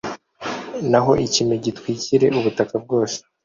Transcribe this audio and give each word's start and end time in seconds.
naho 0.91 1.11
ikime 1.25 1.55
gitwikire 1.63 2.27
ubutaka 2.37 2.75
bwose 2.83 3.17